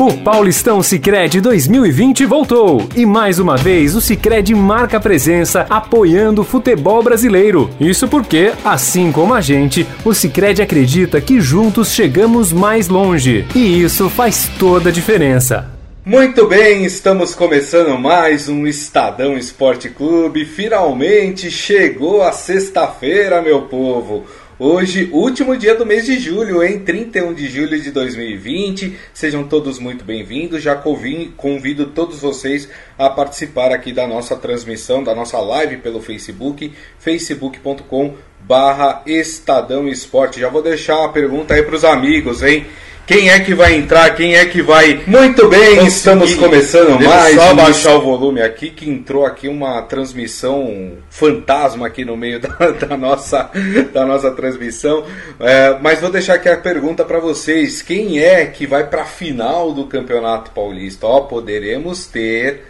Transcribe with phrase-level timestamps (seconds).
[0.00, 6.44] O Paulistão Sicredi 2020 voltou e mais uma vez o Sicredi marca presença apoiando o
[6.44, 7.68] futebol brasileiro.
[7.78, 13.82] Isso porque, assim como a gente, o Sicredi acredita que juntos chegamos mais longe e
[13.82, 15.68] isso faz toda a diferença.
[16.02, 20.46] Muito bem, estamos começando mais um Estadão Esporte Clube.
[20.46, 24.24] Finalmente chegou a sexta-feira, meu povo.
[24.62, 28.94] Hoje, último dia do mês de julho, em 31 de julho de 2020.
[29.10, 30.62] Sejam todos muito bem-vindos.
[30.62, 36.74] Já convido todos vocês a participar aqui da nossa transmissão, da nossa live pelo Facebook,
[36.98, 40.40] facebook.com barra Estadão Esporte.
[40.40, 42.66] Já vou deixar a pergunta aí para os amigos, hein?
[43.10, 44.14] Quem é que vai entrar?
[44.14, 45.02] Quem é que vai?
[45.04, 45.86] Muito bem, Consegui.
[45.88, 47.34] estamos começando mais.
[47.34, 52.70] Só baixar o volume aqui que entrou aqui uma transmissão fantasma aqui no meio da,
[52.70, 53.50] da nossa
[53.92, 55.04] da nossa transmissão.
[55.40, 59.06] É, mas vou deixar aqui a pergunta para vocês: quem é que vai para a
[59.06, 61.04] final do Campeonato Paulista?
[61.04, 62.62] Ó, poderemos ter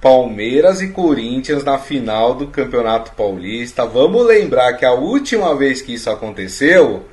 [0.00, 3.84] Palmeiras e Corinthians na final do Campeonato Paulista.
[3.84, 7.04] Vamos lembrar que a última vez que isso aconteceu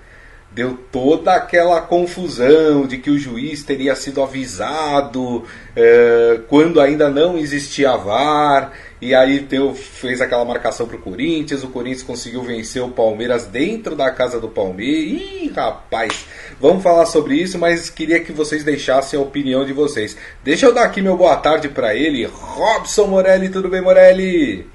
[0.53, 5.43] deu toda aquela confusão de que o juiz teria sido avisado
[5.75, 11.63] é, quando ainda não existia VAR, e aí deu, fez aquela marcação para o Corinthians,
[11.63, 15.21] o Corinthians conseguiu vencer o Palmeiras dentro da casa do Palmeiras.
[15.21, 16.25] Ih, rapaz,
[16.59, 20.15] vamos falar sobre isso, mas queria que vocês deixassem a opinião de vocês.
[20.43, 24.67] Deixa eu dar aqui meu boa tarde para ele, Robson Morelli, tudo bem, Morelli?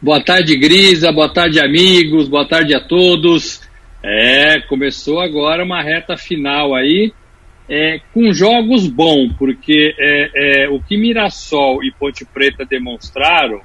[0.00, 3.60] Boa tarde, Grisa, boa tarde, amigos, boa tarde a todos.
[4.02, 7.12] É, começou agora uma reta final aí,
[7.68, 13.60] é, com jogos bons, porque é, é, o que Mirassol e Ponte Preta demonstraram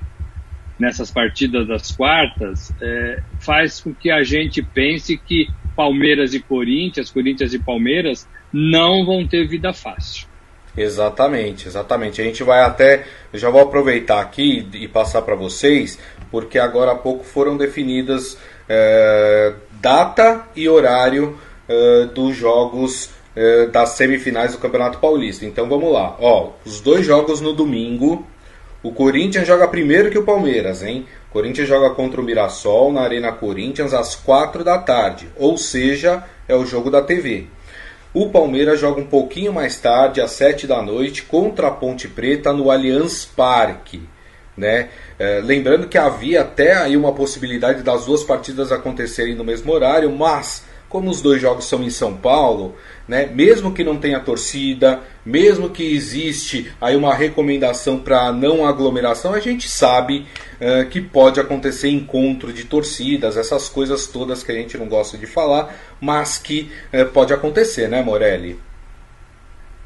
[0.78, 7.10] nessas partidas das quartas é, faz com que a gente pense que Palmeiras e Corinthians,
[7.10, 10.28] Corinthians e Palmeiras, não vão ter vida fácil.
[10.78, 12.22] Exatamente, exatamente.
[12.22, 13.06] A gente vai até.
[13.32, 15.98] Eu já vou aproveitar aqui e passar para vocês,
[16.30, 19.54] porque agora há pouco foram definidas é,
[19.86, 21.38] data e horário
[21.70, 25.46] uh, dos jogos uh, das semifinais do Campeonato Paulista.
[25.46, 26.18] Então vamos lá.
[26.20, 28.26] Ó, os dois jogos no domingo.
[28.82, 31.06] O Corinthians joga primeiro que o Palmeiras, hein?
[31.30, 36.24] O Corinthians joga contra o Mirassol na Arena Corinthians às 4 da tarde, ou seja,
[36.48, 37.46] é o jogo da TV.
[38.14, 42.54] O Palmeiras joga um pouquinho mais tarde, às 7 da noite, contra a Ponte Preta
[42.54, 44.02] no Allianz Parque.
[44.58, 44.90] Né?
[45.20, 50.10] É, lembrando que havia até aí uma possibilidade das duas partidas acontecerem no mesmo horário,
[50.12, 50.64] mas
[50.96, 55.70] como os dois jogos são em São Paulo, né, mesmo que não tenha torcida, mesmo
[55.70, 61.90] que existe aí uma recomendação para não aglomeração, a gente sabe uh, que pode acontecer
[61.90, 66.72] encontro de torcidas, essas coisas todas que a gente não gosta de falar, mas que
[66.94, 68.58] uh, pode acontecer, né, Morelli?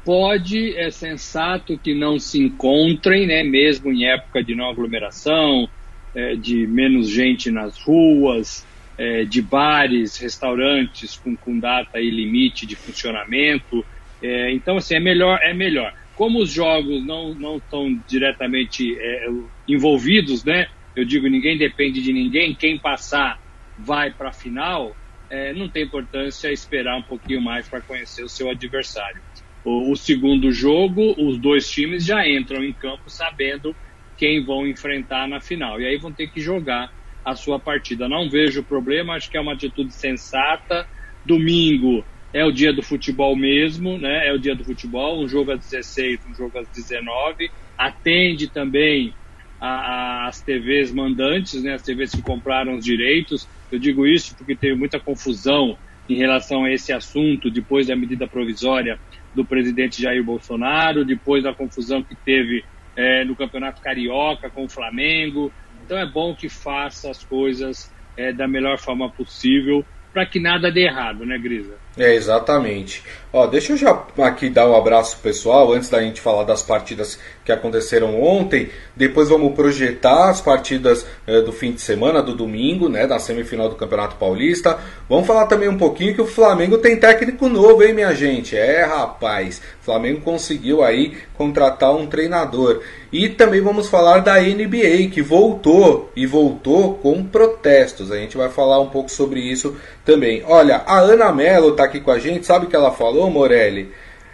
[0.04, 5.68] Pode, é sensato que não se encontrem, né, mesmo em época de não aglomeração,
[6.14, 8.66] é, de menos gente nas ruas,
[8.98, 13.84] é, de bares, restaurantes com, com data e limite de funcionamento.
[14.22, 15.94] É, então, assim, é melhor, é melhor.
[16.14, 19.28] Como os jogos não, não estão diretamente é,
[19.66, 20.68] envolvidos, né?
[20.94, 23.40] Eu digo, ninguém depende de ninguém, quem passar
[23.78, 24.94] vai para a final,
[25.30, 29.22] é, não tem importância esperar um pouquinho mais para conhecer o seu adversário
[29.64, 33.74] o, o segundo jogo, os dois times já entram em campo sabendo
[34.16, 35.80] quem vão enfrentar na final.
[35.80, 36.90] E aí vão ter que jogar
[37.24, 38.08] a sua partida.
[38.08, 40.86] Não vejo problema, acho que é uma atitude sensata.
[41.24, 44.28] Domingo é o dia do futebol mesmo, né?
[44.28, 47.50] É o dia do futebol, um jogo às 16, um jogo às 19.
[47.76, 49.14] Atende também
[49.60, 51.74] as TVs mandantes, né?
[51.74, 53.48] As TVs que compraram os direitos.
[53.70, 55.78] Eu digo isso porque teve muita confusão
[56.08, 58.98] em relação a esse assunto depois da medida provisória
[59.34, 62.64] do presidente Jair Bolsonaro, depois da confusão que teve
[62.96, 65.52] é, no Campeonato Carioca com o Flamengo.
[65.84, 70.70] Então é bom que faça as coisas é, da melhor forma possível para que nada
[70.70, 71.78] dê errado, né, Grisa?
[71.98, 73.02] É, exatamente.
[73.32, 77.18] Ó, deixa eu já aqui dar um abraço pessoal antes da gente falar das partidas
[77.44, 78.70] que aconteceram ontem.
[78.96, 83.68] Depois vamos projetar as partidas é, do fim de semana, do domingo, né, da semifinal
[83.68, 84.78] do Campeonato Paulista.
[85.08, 88.56] Vamos falar também um pouquinho que o Flamengo tem técnico novo, hein, minha gente?
[88.56, 89.60] É, rapaz.
[89.80, 92.80] Flamengo conseguiu aí contratar um treinador.
[93.12, 98.12] E também vamos falar da NBA, que voltou e voltou com protestos.
[98.12, 100.44] A gente vai falar um pouco sobre isso também.
[100.46, 103.92] Olha, a Ana Mello tá aqui com a gente, sabe o que ela falou, Morelli?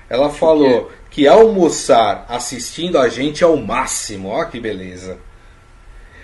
[0.08, 5.19] Ela falou que almoçar assistindo a gente é o máximo, ó que beleza.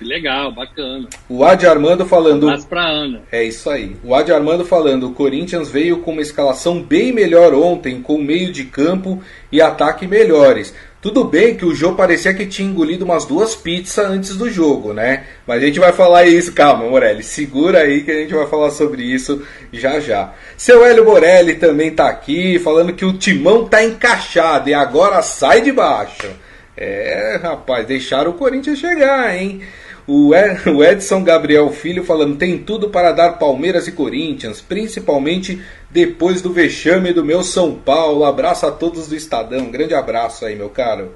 [0.01, 1.09] legal, bacana.
[1.29, 2.47] O Adi Armando falando.
[2.47, 3.23] Mas pra Ana.
[3.31, 3.97] É isso aí.
[4.05, 8.53] O Adi Armando falando: o Corinthians veio com uma escalação bem melhor ontem, com meio
[8.53, 10.75] de campo e ataque melhores.
[11.03, 14.93] Tudo bem que o jogo parecia que tinha engolido umas duas pizzas antes do jogo,
[14.93, 15.25] né?
[15.45, 18.71] Mas a gente vai falar isso, calma, Morelli, segura aí que a gente vai falar
[18.71, 20.33] sobre isso já já.
[20.57, 25.61] Seu Hélio Morelli também tá aqui falando que o timão tá encaixado e agora sai
[25.61, 26.31] de baixo.
[26.77, 29.61] É, rapaz, deixaram o Corinthians chegar, hein?
[30.07, 30.35] O
[30.83, 37.13] Edson Gabriel Filho falando: tem tudo para dar Palmeiras e Corinthians, principalmente depois do vexame
[37.13, 38.25] do meu São Paulo.
[38.25, 41.13] Abraço a todos do Estadão, grande abraço aí, meu caro.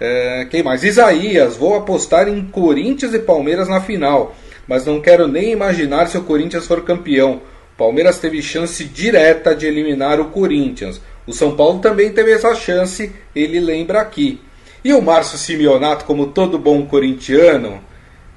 [0.00, 0.84] É, quem mais?
[0.84, 4.36] Isaías: vou apostar em Corinthians e Palmeiras na final,
[4.66, 7.42] mas não quero nem imaginar se o Corinthians for campeão.
[7.76, 11.00] Palmeiras teve chance direta de eliminar o Corinthians.
[11.26, 14.40] O São Paulo também teve essa chance, ele lembra aqui.
[14.84, 17.80] E o Márcio Simeonato, como todo bom corintiano,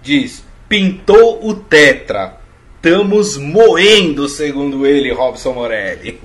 [0.03, 2.37] diz: pintou o Tetra.
[2.75, 6.19] Estamos moendo, segundo ele, Robson Morelli.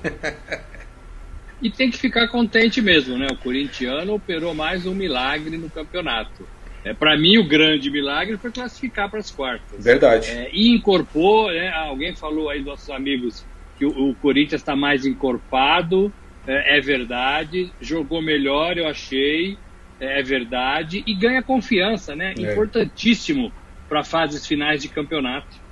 [1.62, 3.28] e tem que ficar contente mesmo, né?
[3.30, 6.46] O corintiano operou mais um milagre no campeonato.
[6.84, 9.84] É, para mim, o grande milagre foi classificar para as quartas.
[9.84, 10.30] Verdade.
[10.30, 13.44] É, e incorporou, né, alguém falou aí, nossos amigos,
[13.78, 16.12] que o, o Corinthians está mais encorpado.
[16.46, 17.70] É, é, verdade.
[17.80, 19.56] Jogou melhor, eu achei.
[20.00, 21.04] É, é verdade.
[21.06, 22.34] E ganha confiança, né?
[22.36, 22.52] É.
[22.52, 23.52] Importantíssimo
[23.88, 25.68] para fases finais de campeonato.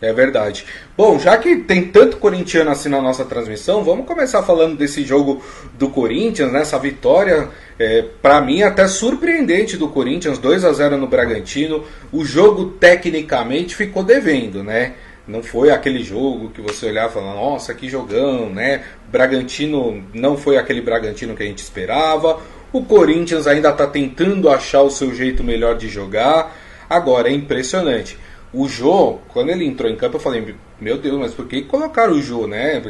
[0.00, 0.66] É verdade.
[0.96, 5.42] Bom, já que tem tanto corintiano assim na nossa transmissão, vamos começar falando desse jogo
[5.78, 6.60] do Corinthians, né?
[6.60, 11.84] Essa vitória, é, para mim, até surpreendente do Corinthians, 2 a 0 no Bragantino.
[12.12, 14.94] O jogo, tecnicamente, ficou devendo, né?
[15.26, 18.82] Não foi aquele jogo que você olhava e falava, nossa, que jogão, né?
[19.10, 22.40] Bragantino não foi aquele Bragantino que a gente esperava.
[22.70, 26.54] O Corinthians ainda está tentando achar o seu jeito melhor de jogar.
[26.94, 28.18] Agora, é impressionante.
[28.52, 32.12] O Jô, quando ele entrou em campo, eu falei, meu Deus, mas por que colocaram
[32.12, 32.80] o Jô, né?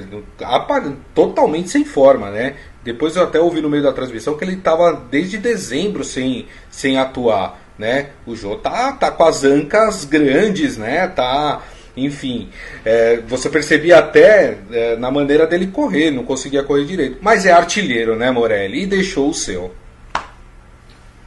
[1.15, 2.55] Totalmente sem forma, né?
[2.83, 6.99] Depois eu até ouvi no meio da transmissão que ele estava desde dezembro sem, sem
[6.99, 8.11] atuar, né?
[8.27, 11.09] O Jô tá, tá com as ancas grandes, né?
[11.09, 11.63] Tá,
[11.97, 12.51] enfim,
[12.85, 17.19] é, você percebia até é, na maneira dele correr, não conseguia correr direito.
[17.23, 18.83] Mas é artilheiro, né, Morelli?
[18.83, 19.73] E deixou o seu.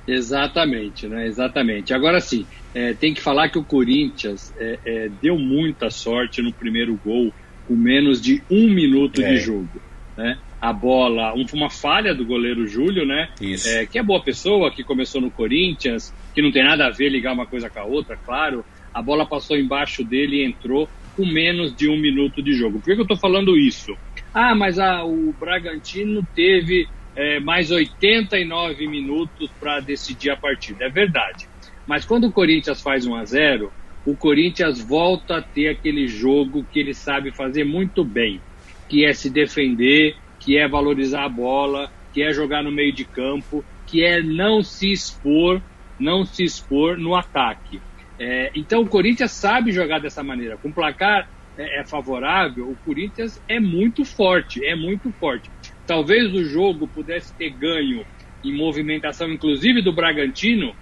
[0.08, 1.26] Exatamente, né?
[1.26, 1.94] Exatamente.
[1.94, 2.46] Agora sim,
[2.78, 7.34] é, tem que falar que o Corinthians é, é, deu muita sorte no primeiro gol
[7.68, 9.38] com menos de um minuto de é.
[9.38, 9.82] jogo,
[10.16, 10.38] né?
[10.62, 13.30] A bola, uma falha do goleiro Júlio, né?
[13.66, 17.10] É, que é boa pessoa, que começou no Corinthians, que não tem nada a ver
[17.10, 18.64] ligar uma coisa com a outra, claro.
[18.94, 22.78] A bola passou embaixo dele e entrou com menos de um minuto de jogo.
[22.78, 23.96] Por que, que eu estou falando isso?
[24.32, 30.86] Ah, mas a, o Bragantino teve é, mais 89 minutos para decidir a partida.
[30.86, 31.48] É verdade.
[31.88, 33.72] Mas quando o Corinthians faz 1 a 0
[34.06, 38.42] o Corinthians volta a ter aquele jogo que ele sabe fazer muito bem,
[38.88, 43.04] que é se defender, que é valorizar a bola, que é jogar no meio de
[43.04, 45.62] campo, que é não se expor,
[46.00, 47.82] não se expor no ataque.
[48.18, 50.58] É, então o Corinthians sabe jogar dessa maneira.
[50.58, 55.52] Com placar é, é favorável, o Corinthians é muito forte, é muito forte.
[55.86, 58.06] Talvez o jogo pudesse ter ganho
[58.42, 60.74] em movimentação, inclusive do Bragantino,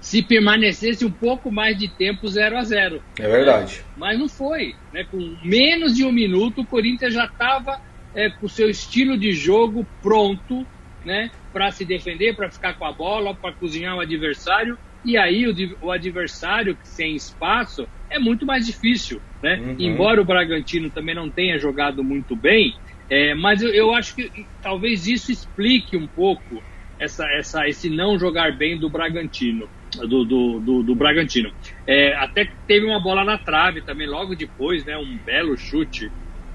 [0.00, 3.78] se permanecesse um pouco mais de tempo 0 a 0 É verdade.
[3.78, 3.84] Né?
[3.96, 4.74] Mas não foi.
[4.92, 5.04] Né?
[5.04, 7.80] Com menos de um minuto, o Corinthians já estava
[8.14, 10.66] é, com o seu estilo de jogo pronto
[11.04, 11.30] né?
[11.52, 14.78] para se defender, para ficar com a bola, para cozinhar o adversário.
[15.04, 19.20] E aí o, o, adversário sem espaço é muito mais difícil.
[19.42, 19.56] Né?
[19.56, 19.76] Uhum.
[19.78, 22.74] Embora o Bragantino também não tenha jogado muito bem,
[23.08, 26.60] é, mas eu, eu, acho que talvez isso explique um pouco
[26.98, 29.68] essa, essa, esse não jogar bem do Bragantino.
[30.00, 31.52] Do, do, do, do Bragantino.
[31.86, 36.10] É, até teve uma bola na trave também, logo depois, né, um belo chute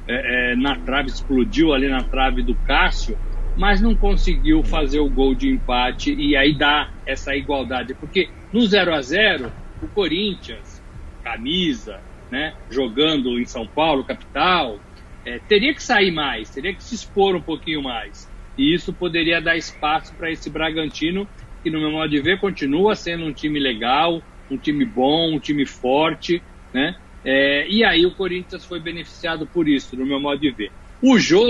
[0.08, 3.18] é, é, na trave, explodiu ali na trave do Cássio,
[3.58, 7.94] mas não conseguiu fazer o gol de empate e aí dá essa igualdade.
[7.94, 10.82] Porque no 0 a 0 o Corinthians,
[11.24, 14.80] camisa, né, jogando em São Paulo, capital,
[15.26, 18.30] é, teria que sair mais, teria que se expor um pouquinho mais.
[18.58, 21.28] E isso poderia dar espaço para esse Bragantino,
[21.62, 25.40] que no meu modo de ver continua sendo um time legal, um time bom, um
[25.40, 26.94] time forte, né?
[27.24, 30.72] É, e aí o Corinthians foi beneficiado por isso, no meu modo de ver.
[31.02, 31.46] O Jô,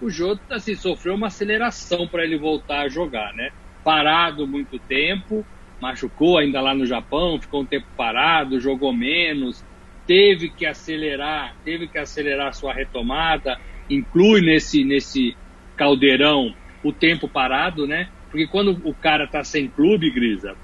[0.00, 3.50] o Jô assim, sofreu uma aceleração para ele voltar a jogar, né?
[3.82, 5.46] Parado muito tempo,
[5.80, 9.64] machucou ainda lá no Japão, ficou um tempo parado, jogou menos,
[10.06, 15.38] teve que acelerar, teve que acelerar sua retomada, inclui nesse, nesse
[15.76, 16.50] caldeirão
[16.82, 18.08] o tempo parado, né?
[18.30, 20.56] Porque quando o cara tá sem clube, Grisa,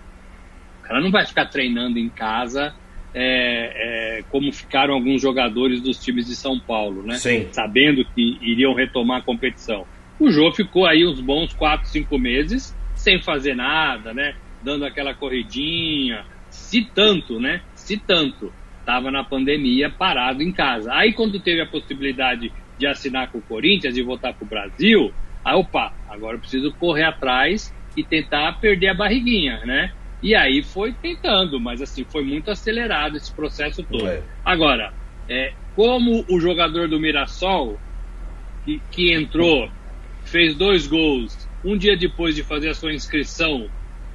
[0.85, 2.75] cara não vai ficar treinando em casa
[3.15, 7.17] é, é, como ficaram alguns jogadores dos times de São Paulo, né?
[7.17, 7.49] Sim.
[7.53, 9.87] Sabendo que iriam retomar a competição.
[10.19, 14.35] O Jô ficou aí uns bons 4, 5 meses sem fazer nada, né?
[14.63, 17.63] Dando aquela corridinha, se tanto, né?
[17.75, 18.53] Se tanto.
[18.85, 20.93] Tava na pandemia parado em casa.
[20.93, 25.13] Aí quando teve a possibilidade de assinar com o Corinthians e voltar para o Brasil,
[25.45, 29.93] aí opa, agora eu preciso correr atrás e tentar perder a barriguinha, né?
[30.23, 34.09] E aí foi tentando, mas assim, foi muito acelerado esse processo todo.
[34.09, 34.23] É.
[34.45, 34.93] Agora,
[35.29, 37.79] é, como o jogador do Mirassol,
[38.65, 39.71] que, que entrou,
[40.25, 43.69] fez dois gols, um dia depois de fazer a sua inscrição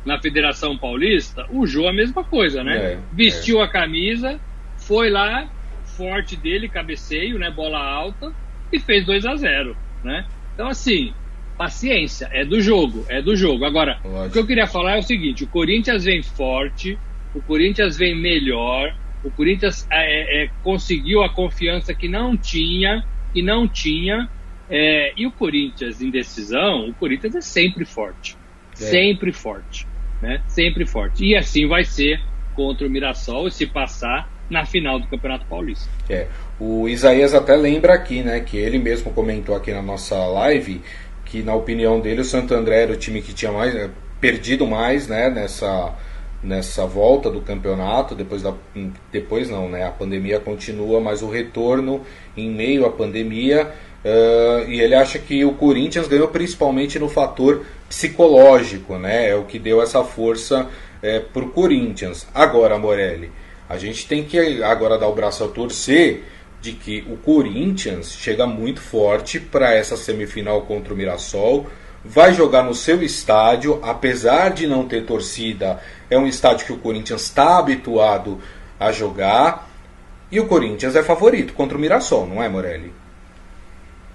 [0.05, 2.93] na Federação Paulista, o Jô a mesma coisa, né?
[2.93, 3.63] É, Vestiu é.
[3.63, 4.39] a camisa,
[4.77, 5.48] foi lá,
[5.98, 7.51] forte dele, cabeceio, né?
[7.51, 8.33] Bola alta,
[8.71, 10.25] e fez 2 a 0 né?
[10.53, 11.13] Então, assim,
[11.59, 13.65] paciência, é do jogo, é do jogo.
[13.65, 16.97] Agora, o que eu queria falar é o seguinte: o Corinthians vem forte,
[17.35, 23.03] o Corinthians vem melhor, o Corinthians é, é, é conseguiu a confiança que não tinha,
[23.33, 24.29] que não tinha,
[24.69, 28.37] é, e o Corinthians em decisão, o Corinthians é sempre forte,
[28.71, 28.75] é.
[28.77, 29.85] sempre forte,
[30.21, 30.41] né?
[30.47, 31.25] Sempre forte.
[31.25, 32.21] E assim vai ser
[32.55, 35.89] contra o Mirassol, se passar na final do Campeonato Paulista.
[36.09, 36.27] É.
[36.59, 40.81] O Isaías até lembra aqui, né, que ele mesmo comentou aqui na nossa live
[41.29, 44.65] que na opinião dele o Santo André era o time que tinha mais eh, perdido
[44.65, 45.93] mais né, nessa,
[46.43, 48.53] nessa volta do campeonato, depois da
[49.12, 49.86] depois não, né?
[49.86, 52.01] A pandemia continua, mas o retorno
[52.36, 53.71] em meio à pandemia
[54.03, 59.29] uh, e ele acha que o Corinthians ganhou principalmente no fator psicológico, né?
[59.29, 60.67] É o que deu essa força
[61.01, 62.27] é, para o Corinthians.
[62.33, 63.31] Agora, Morelli,
[63.67, 66.24] a gente tem que agora dar o braço a torcer
[66.61, 71.67] de que o Corinthians chega muito forte para essa semifinal contra o Mirassol,
[72.03, 76.77] vai jogar no seu estádio, apesar de não ter torcida, é um estádio que o
[76.77, 78.39] Corinthians está habituado
[78.79, 79.69] a jogar,
[80.31, 82.93] e o Corinthians é favorito contra o Mirassol, não é, Morelli?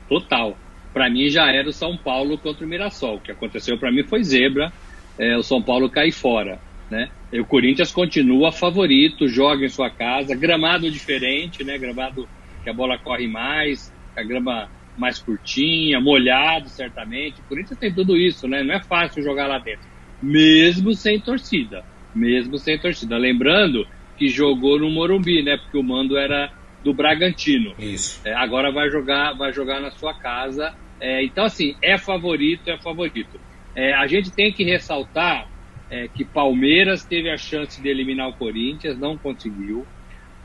[0.08, 0.56] Total.
[0.92, 3.16] Para mim já era o São Paulo contra o Mirassol.
[3.16, 4.72] O que aconteceu para mim foi zebra,
[5.18, 6.60] é, o São Paulo cair fora.
[6.88, 7.10] Né?
[7.34, 11.76] E o Corinthians continua favorito, joga em sua casa, gramado diferente, né?
[11.76, 12.28] Gramado
[12.62, 17.40] que a bola corre mais, a grama mais curtinha, molhado certamente.
[17.40, 18.62] O Corinthians tem tudo isso, né?
[18.62, 19.84] Não é fácil jogar lá dentro,
[20.22, 23.18] mesmo sem torcida, mesmo sem torcida.
[23.18, 23.84] Lembrando
[24.16, 25.56] que jogou no Morumbi, né?
[25.56, 26.52] Porque o mando era
[26.84, 27.74] do Bragantino.
[27.80, 28.20] Isso.
[28.24, 30.72] É, agora vai jogar, vai jogar na sua casa.
[31.00, 33.40] É, então assim, é favorito, é favorito.
[33.74, 35.52] É, a gente tem que ressaltar
[35.90, 39.86] é, que Palmeiras teve a chance de eliminar o Corinthians, não conseguiu.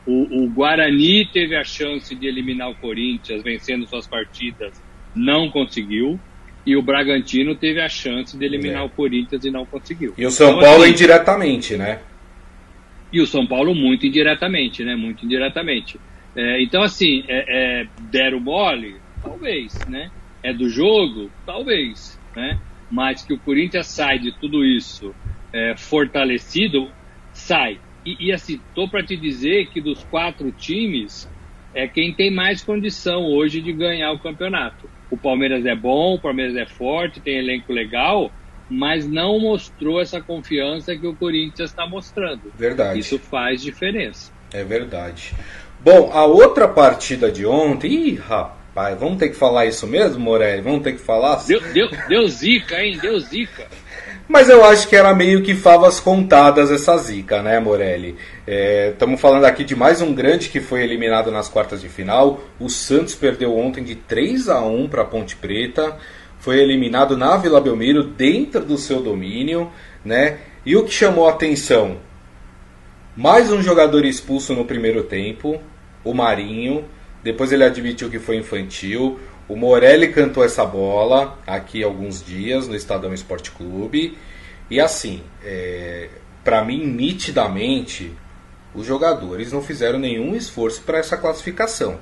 [0.06, 4.82] O, o, Guarani teve a chance de eliminar o Corinthians, vencendo suas partidas,
[5.14, 6.18] não conseguiu.
[6.64, 8.84] E o Bragantino teve a chance de eliminar é.
[8.84, 10.14] o Corinthians e não conseguiu.
[10.16, 12.00] E o São então, Paulo assim, indiretamente, né?
[13.12, 14.94] E o São Paulo muito indiretamente, né?
[14.94, 15.98] Muito indiretamente.
[16.36, 17.44] É, então, assim, é,
[17.82, 18.96] é, deram mole?
[19.22, 20.10] Talvez, né?
[20.42, 21.30] É do jogo?
[21.44, 22.58] Talvez, né?
[22.90, 25.14] Mas que o Corinthians sai de tudo isso
[25.52, 26.88] é, fortalecido,
[27.32, 27.78] sai.
[28.04, 31.28] E, e assim, tô para te dizer que dos quatro times,
[31.74, 34.88] é quem tem mais condição hoje de ganhar o campeonato.
[35.10, 38.30] O Palmeiras é bom, o Palmeiras é forte, tem elenco legal,
[38.68, 42.52] mas não mostrou essa confiança que o Corinthians está mostrando.
[42.56, 42.98] Verdade.
[42.98, 44.32] Isso faz diferença.
[44.52, 45.34] É verdade.
[45.80, 47.90] Bom, a outra partida de ontem.
[47.90, 50.62] Ih, rapaz, vamos ter que falar isso mesmo, Morelli?
[50.62, 51.36] Vamos ter que falar?
[51.46, 52.98] Deu, deu, deu zica, hein?
[53.00, 53.66] Deu zica.
[54.28, 58.16] Mas eu acho que era meio que favas contadas essa zica, né, Morelli?
[58.46, 62.40] Estamos é, falando aqui de mais um grande que foi eliminado nas quartas de final.
[62.60, 65.96] O Santos perdeu ontem de 3 a 1 para a Ponte Preta.
[66.38, 69.70] Foi eliminado na Vila Belmiro, dentro do seu domínio,
[70.04, 70.38] né?
[70.64, 71.96] E o que chamou a atenção?
[73.16, 75.60] Mais um jogador expulso no primeiro tempo,
[76.04, 76.84] o Marinho.
[77.22, 79.18] Depois ele admitiu que foi infantil.
[79.48, 84.16] O Morelli cantou essa bola aqui alguns dias no Estadão Esporte Clube.
[84.70, 86.08] E assim, é,
[86.44, 88.12] para mim, nitidamente,
[88.74, 91.98] os jogadores não fizeram nenhum esforço para essa classificação.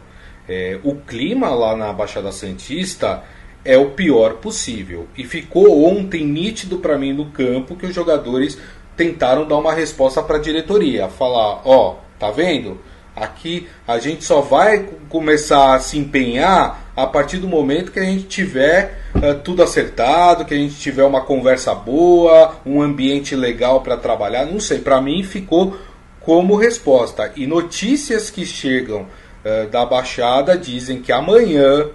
[0.49, 3.23] É, o clima lá na Baixada Santista
[3.65, 5.07] é o pior possível.
[5.17, 8.59] E ficou ontem nítido para mim no campo que os jogadores
[8.97, 11.09] tentaram dar uma resposta para a diretoria.
[11.09, 12.81] Falar: ó, oh, tá vendo?
[13.23, 18.05] Aqui a gente só vai começar a se empenhar a partir do momento que a
[18.05, 23.81] gente tiver uh, tudo acertado, que a gente tiver uma conversa boa, um ambiente legal
[23.81, 24.47] para trabalhar.
[24.47, 25.77] Não sei, para mim ficou
[26.21, 27.33] como resposta.
[27.37, 31.87] E notícias que chegam uh, da Baixada dizem que amanhã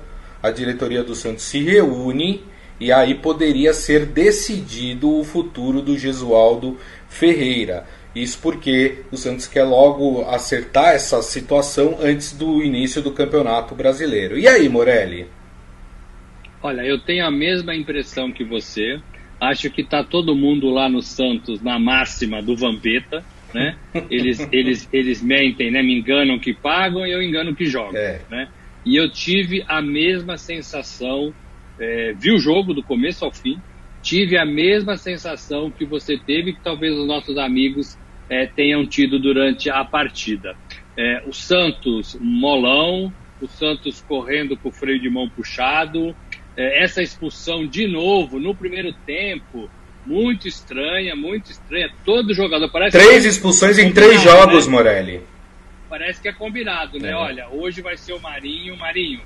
[0.42, 2.44] a diretoria do Santos se reúne
[2.80, 6.77] e aí poderia ser decidido o futuro do Gesualdo
[7.08, 7.86] Ferreira.
[8.15, 14.38] Isso porque o Santos quer logo acertar essa situação antes do início do Campeonato Brasileiro.
[14.38, 15.27] E aí, Morelli?
[16.62, 19.00] Olha, eu tenho a mesma impressão que você.
[19.41, 23.77] Acho que está todo mundo lá no Santos na máxima do Vampeta, né?
[24.10, 25.82] Eles, eles, eles mentem, né?
[25.82, 28.22] Me enganam que pagam e eu engano que jogam, é.
[28.29, 28.48] né?
[28.86, 31.34] E eu tive a mesma sensação,
[31.79, 33.60] é, vi o jogo do começo ao fim,
[34.01, 37.98] tive a mesma sensação que você teve, que talvez os nossos amigos
[38.34, 40.56] é, tenham tido durante a partida.
[40.98, 46.16] É, o Santos molão, o Santos correndo com o freio de mão puxado,
[46.58, 49.70] é, essa expulsão de novo no primeiro tempo,
[50.04, 51.92] muito estranha, muito estranha.
[52.04, 52.98] Todo jogador parece.
[52.98, 54.74] Três expulsões em três jogos, né?
[54.74, 55.22] Morelli.
[55.88, 57.12] Parece que é combinado, né?
[57.12, 57.16] É.
[57.16, 59.22] Olha, hoje vai ser o Marinho, Marinho,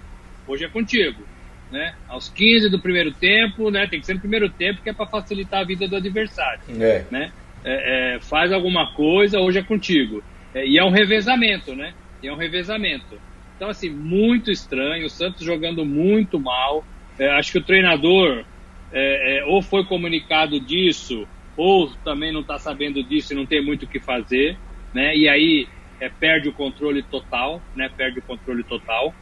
[0.45, 1.23] hoje é contigo.
[1.71, 1.95] Né?
[2.07, 3.87] Aos 15 do primeiro tempo, né?
[3.87, 6.61] Tem que ser no primeiro tempo que é para facilitar a vida do adversário.
[6.79, 7.05] É.
[7.11, 7.31] Né?
[7.69, 10.23] É, é, faz alguma coisa, hoje é contigo.
[10.53, 11.93] É, e é um revezamento, né?
[12.23, 13.19] E é um revezamento.
[13.57, 15.05] Então, assim, muito estranho.
[15.05, 16.85] O Santos jogando muito mal.
[17.19, 18.45] É, acho que o treinador
[18.93, 23.83] é, ou foi comunicado disso, ou também não está sabendo disso e não tem muito
[23.83, 24.57] o que fazer,
[24.93, 25.17] né?
[25.17, 25.67] E aí
[25.99, 27.89] é, perde o controle total, né?
[27.97, 29.13] Perde o controle total.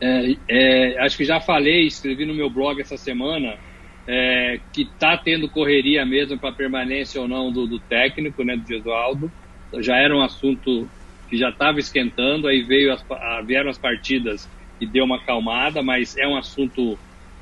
[0.00, 3.58] É, é, acho que já falei, escrevi no meu blog essa semana
[4.06, 8.56] é, que está tendo correria mesmo para permanência ou não do, do, técnico, né?
[8.56, 9.30] Do Gesualdo.
[9.78, 10.88] Já era um assunto
[11.28, 13.04] que já estava esquentando, aí veio as,
[13.46, 14.48] vieram as partidas
[14.80, 16.98] e deu uma acalmada, mas é um assunto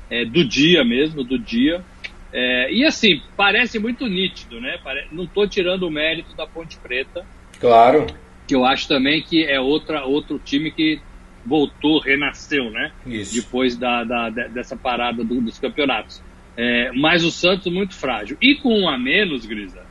[0.09, 1.83] é, do dia mesmo, do dia.
[2.31, 4.77] É, e assim, parece muito nítido, né?
[5.11, 7.25] Não estou tirando o mérito da Ponte Preta.
[7.59, 8.07] Claro.
[8.47, 11.01] Que eu acho também que é outra, outro time que
[11.45, 12.91] voltou, renasceu, né?
[13.05, 13.33] Isso.
[13.33, 16.21] Depois da, da dessa parada do, dos campeonatos.
[16.57, 18.37] É, mas o Santos muito frágil.
[18.41, 19.85] E com um a menos, Grisa,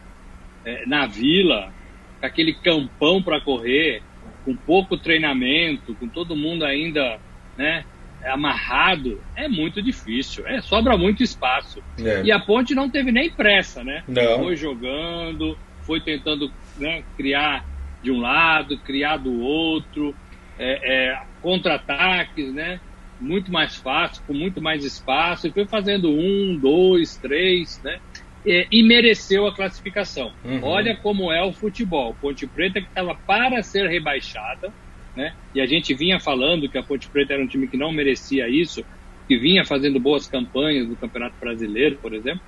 [0.65, 1.73] é, na vila,
[2.21, 4.03] com aquele campão para correr,
[4.45, 7.19] com pouco treinamento, com todo mundo ainda
[7.57, 7.85] né,
[8.25, 10.47] amarrado, é muito difícil.
[10.47, 11.83] É, sobra muito espaço.
[11.99, 12.23] É.
[12.25, 14.05] E a Ponte não teve nem pressa, né?
[14.07, 14.45] Não.
[14.45, 17.65] Foi jogando, foi tentando né, criar
[18.03, 20.15] de um lado, criar do outro,
[20.59, 22.81] é, é, contra-ataques, né?
[23.21, 28.01] Muito mais fácil, com muito mais espaço, e foi fazendo um, dois, três, né?
[28.45, 30.33] E, e mereceu a classificação.
[30.43, 30.61] Uhum.
[30.63, 32.17] Olha como é o futebol.
[32.21, 34.73] Ponte Preta que estava para ser rebaixada,
[35.15, 35.35] né?
[35.55, 38.49] E a gente vinha falando que a Ponte Preta era um time que não merecia
[38.49, 38.85] isso,
[39.29, 42.43] que vinha fazendo boas campanhas no Campeonato Brasileiro, por exemplo,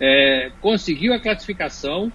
[0.00, 2.12] é, conseguiu a classificação,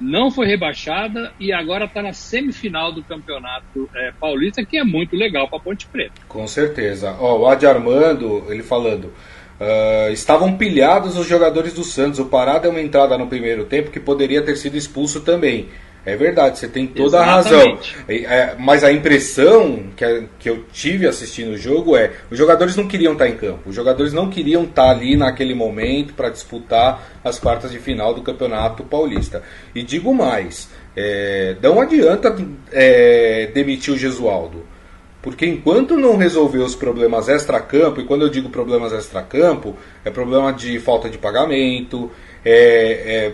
[0.00, 5.16] não foi rebaixada e agora está na semifinal do Campeonato é, Paulista, que é muito
[5.16, 6.12] legal para Ponte Preta.
[6.28, 7.16] Com certeza.
[7.18, 9.12] Ó, o Adi Armando, ele falando.
[9.58, 12.18] Uh, estavam pilhados os jogadores do Santos.
[12.18, 15.68] O Parada é uma entrada no primeiro tempo que poderia ter sido expulso também.
[16.06, 17.48] É verdade, você tem toda Exatamente.
[17.48, 17.78] a razão.
[18.08, 22.86] É, mas a impressão que, que eu tive assistindo o jogo é: os jogadores não
[22.86, 27.40] queriam estar em campo, os jogadores não queriam estar ali naquele momento para disputar as
[27.40, 29.42] quartas de final do Campeonato Paulista.
[29.74, 32.36] E digo mais: é, não adianta
[32.70, 34.64] é, demitir o Gesualdo.
[35.20, 40.52] Porque enquanto não resolver os problemas extra-campo, e quando eu digo problemas extra-campo, é problema
[40.52, 42.12] de falta de pagamento,
[42.44, 43.32] é, é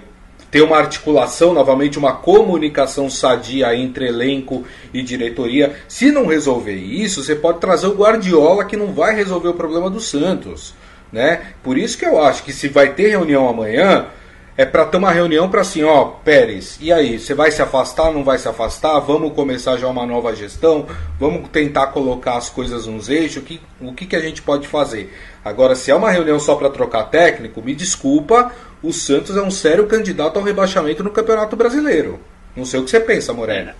[0.53, 5.75] ter uma articulação, novamente, uma comunicação sadia entre elenco e diretoria.
[5.89, 9.89] Se não resolver isso, você pode trazer o Guardiola que não vai resolver o problema
[9.89, 10.75] do Santos.
[11.11, 11.41] Né?
[11.63, 14.09] Por isso que eu acho que se vai ter reunião amanhã,
[14.57, 18.13] é para ter uma reunião para assim, ó, Pérez, e aí, você vai se afastar,
[18.13, 18.99] não vai se afastar?
[19.01, 20.87] Vamos começar já uma nova gestão?
[21.19, 23.43] Vamos tentar colocar as coisas nos eixos?
[23.43, 25.13] O que, o que, que a gente pode fazer?
[25.45, 29.51] Agora, se é uma reunião só para trocar técnico, me desculpa, o Santos é um
[29.51, 32.21] sério candidato ao rebaixamento no Campeonato Brasileiro.
[32.55, 33.75] Não sei o que você pensa, Morena.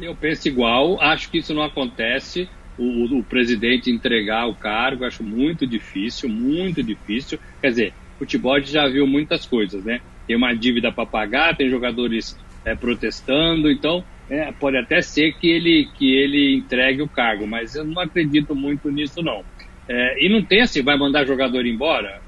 [0.00, 2.48] Eu penso igual, acho que isso não acontece.
[2.76, 7.38] O, o, presidente entregar o cargo, acho muito difícil, muito difícil.
[7.60, 10.00] Quer dizer, futebol já viu muitas coisas, né?
[10.26, 15.48] Tem uma dívida para pagar, tem jogadores é, protestando, então é, pode até ser que
[15.48, 19.44] ele, que ele entregue o cargo, mas eu não acredito muito nisso, não.
[19.88, 22.22] É, e não tem assim, vai mandar jogador embora?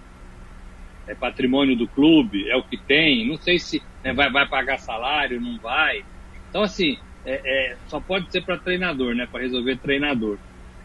[1.07, 4.79] É patrimônio do clube, é o que tem, não sei se né, vai, vai pagar
[4.79, 6.03] salário, não vai.
[6.49, 9.27] Então, assim, é, é, só pode ser para treinador, né?
[9.31, 10.39] Para resolver treinador,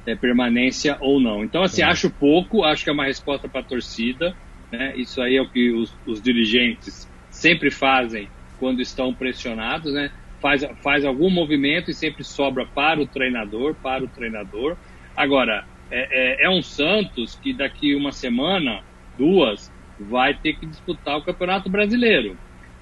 [0.05, 1.43] é, permanência ou não.
[1.43, 4.35] Então, assim, acho pouco, acho que é uma resposta para a torcida.
[4.71, 4.93] Né?
[4.95, 8.29] Isso aí é o que os, os, dirigentes sempre fazem
[8.59, 10.11] quando estão pressionados, né?
[10.41, 14.77] Faz, faz algum movimento e sempre sobra para o treinador, para o treinador.
[15.15, 18.81] Agora, é, é, é um Santos que daqui uma semana,
[19.17, 22.37] duas, vai ter que disputar o Campeonato Brasileiro.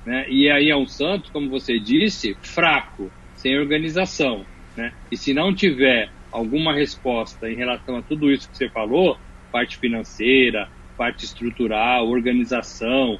[0.06, 0.26] Né?
[0.30, 4.46] E aí é um Santos, como você disse, fraco, sem organização.
[4.76, 4.94] Né?
[5.12, 9.18] E se não tiver alguma resposta em relação a tudo isso que você falou,
[9.52, 13.20] parte financeira, parte estrutural, organização,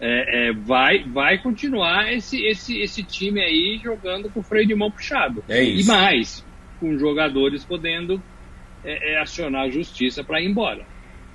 [0.00, 4.74] é, é, vai, vai continuar esse, esse, esse time aí jogando com o freio de
[4.74, 5.44] mão puxado.
[5.48, 6.44] É e mais,
[6.80, 8.22] com jogadores podendo
[8.84, 10.84] é, é acionar a justiça para ir embora.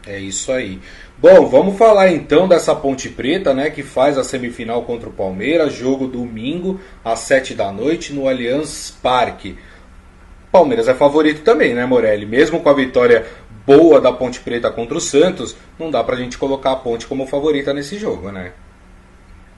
[0.06, 0.80] É isso aí.
[1.18, 5.74] Bom, vamos falar então dessa Ponte Preta, né, que faz a semifinal contra o Palmeiras,
[5.74, 9.58] jogo domingo às 7 da noite no Allianz Parque.
[10.52, 12.26] Palmeiras é favorito também, né, Morelli?
[12.26, 13.26] Mesmo com a vitória
[13.66, 17.28] boa da Ponte Preta contra o Santos, não dá pra gente colocar a Ponte como
[17.28, 18.54] favorita nesse jogo, né?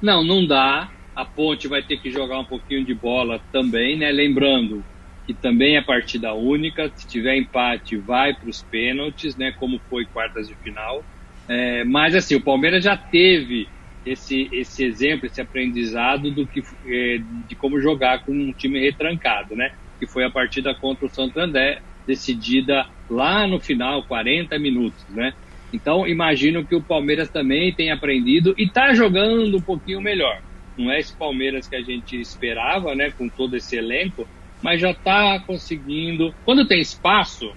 [0.02, 0.90] Não, não dá.
[1.16, 4.12] A Ponte vai ter que jogar um pouquinho de bola também, né?
[4.12, 4.84] Lembrando,
[5.26, 6.92] que também é partida única.
[6.96, 9.54] Se tiver empate, vai para os pênaltis, né?
[9.58, 11.04] Como foi quartas de final.
[11.48, 13.68] É, mas assim, o Palmeiras já teve
[14.06, 19.56] esse, esse exemplo, esse aprendizado do que é, de como jogar com um time retrancado,
[19.56, 19.72] né?
[20.00, 25.34] Que foi a partida contra o Santo André, decidida lá no final, 40 minutos, né?
[25.74, 30.42] Então, imagino que o Palmeiras também tem aprendido e está jogando um pouquinho melhor.
[30.78, 33.12] Não é esse Palmeiras que a gente esperava, né?
[33.12, 34.28] Com todo esse elenco,
[34.62, 36.34] mas já está conseguindo.
[36.44, 37.48] Quando tem espaço,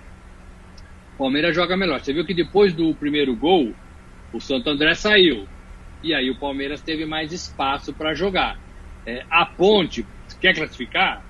[1.14, 2.00] o Palmeiras joga melhor.
[2.00, 3.74] Você viu que depois do primeiro gol,
[4.32, 5.48] o Santo André saiu.
[6.02, 8.58] E aí o Palmeiras teve mais espaço para jogar.
[9.06, 10.06] É, a Ponte,
[10.40, 11.27] quer classificar?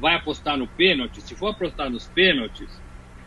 [0.00, 1.20] Vai apostar no pênalti?
[1.20, 2.80] Se for apostar nos pênaltis,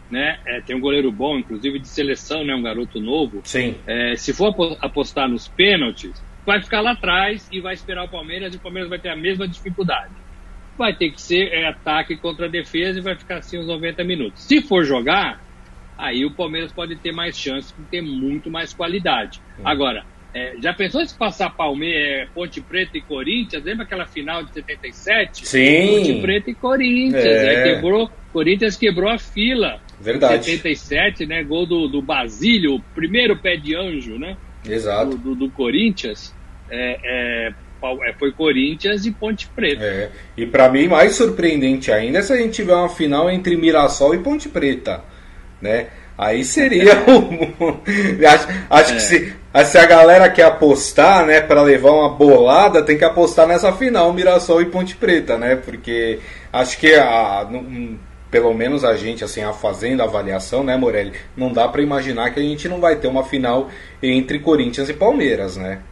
[0.09, 0.39] né?
[0.45, 2.53] É, tem um goleiro bom, inclusive de seleção, né?
[2.55, 3.41] Um garoto novo.
[3.43, 3.75] Sim.
[3.87, 8.53] É, se for apostar nos pênaltis, vai ficar lá atrás e vai esperar o Palmeiras
[8.53, 10.13] e o Palmeiras vai ter a mesma dificuldade
[10.77, 14.43] vai ter que ser é, ataque contra defesa e vai ficar assim uns 90 minutos.
[14.43, 15.41] Se for jogar,
[15.97, 19.39] aí o Palmeiras pode ter mais chances, porque tem muito mais qualidade.
[19.63, 23.63] Agora, é, já pensou se passar Palmeiras, é, Ponte Preta e Corinthians?
[23.63, 25.47] Lembra aquela final de 77?
[25.47, 25.87] Sim.
[25.87, 27.23] Ponte Preta e Corinthians.
[27.23, 27.53] É.
[27.53, 27.75] é.
[27.75, 29.79] quebrou, Corinthians quebrou a fila.
[30.01, 30.45] Verdade.
[30.45, 31.43] 77, né?
[31.43, 34.35] Gol do, do Basílio, primeiro pé de anjo, né?
[34.67, 35.11] Exato.
[35.11, 36.33] Do, do, do Corinthians.
[36.69, 37.53] É, é,
[38.17, 40.11] foi Corinthians e Ponte Preta.
[40.35, 44.15] E para mim, mais surpreendente ainda é se a gente tiver uma final entre Mirassol
[44.15, 45.03] e Ponte Preta.
[45.61, 45.87] Né?
[46.17, 47.77] Aí seria um.
[48.25, 48.95] acho acho é.
[48.95, 53.47] que se, se a galera quer apostar, né, para levar uma bolada, tem que apostar
[53.47, 55.55] nessa final Mirassol e Ponte Preta, né?
[55.55, 56.19] Porque
[56.51, 57.47] acho que a,
[58.31, 61.13] pelo menos a gente, assim, a fazendo a avaliação, né, Morelli?
[61.37, 63.69] Não dá para imaginar que a gente não vai ter uma final
[64.01, 65.83] entre Corinthians e Palmeiras, né?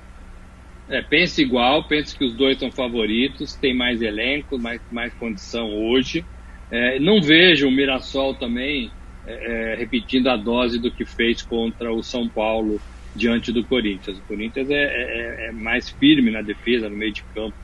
[0.89, 5.71] É, pensa igual, pensa que os dois são favoritos, tem mais elenco, mais, mais condição
[5.71, 6.25] hoje.
[6.71, 8.91] É, não vejo o Mirassol também
[9.27, 12.81] é, é, repetindo a dose do que fez contra o São Paulo
[13.15, 14.17] diante do Corinthians.
[14.17, 17.55] O Corinthians é, é, é mais firme na defesa, no meio de campo,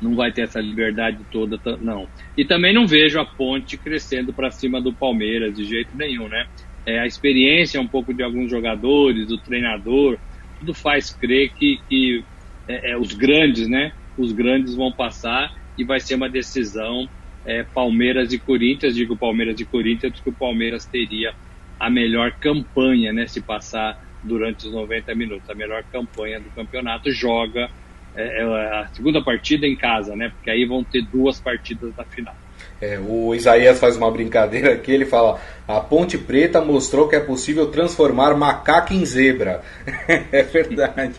[0.00, 2.08] não vai ter essa liberdade toda, não.
[2.36, 6.46] E também não vejo a ponte crescendo para cima do Palmeiras de jeito nenhum, né?
[6.86, 10.18] É, a experiência um pouco de alguns jogadores, do treinador,
[10.58, 12.24] tudo faz crer que, que
[12.66, 13.92] é, é, os grandes, né?
[14.16, 17.08] Os grandes vão passar e vai ser uma decisão
[17.44, 18.94] é, Palmeiras e Corinthians.
[18.94, 21.34] Digo Palmeiras e Corinthians porque o Palmeiras teria
[21.78, 23.26] a melhor campanha, né?
[23.26, 27.70] Se passar durante os 90 minutos, a melhor campanha do campeonato joga
[28.14, 30.30] é, é a segunda partida em casa, né?
[30.30, 32.34] Porque aí vão ter duas partidas na final.
[32.80, 37.20] É, o Isaías faz uma brincadeira aqui, ele fala: a Ponte Preta mostrou que é
[37.20, 39.62] possível transformar macaco em zebra.
[40.08, 41.14] é verdade.